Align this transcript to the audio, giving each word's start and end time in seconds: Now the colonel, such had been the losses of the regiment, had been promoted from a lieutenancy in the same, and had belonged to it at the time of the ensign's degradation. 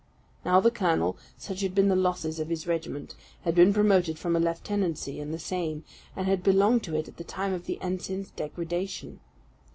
Now 0.43 0.59
the 0.59 0.71
colonel, 0.71 1.15
such 1.37 1.61
had 1.61 1.75
been 1.75 1.87
the 1.87 1.95
losses 1.95 2.39
of 2.39 2.47
the 2.47 2.63
regiment, 2.65 3.13
had 3.43 3.53
been 3.53 3.71
promoted 3.71 4.17
from 4.17 4.35
a 4.35 4.39
lieutenancy 4.39 5.19
in 5.19 5.31
the 5.31 5.37
same, 5.37 5.83
and 6.15 6.25
had 6.27 6.41
belonged 6.41 6.81
to 6.85 6.95
it 6.95 7.07
at 7.07 7.17
the 7.17 7.23
time 7.23 7.53
of 7.53 7.67
the 7.67 7.79
ensign's 7.81 8.31
degradation. 8.31 9.19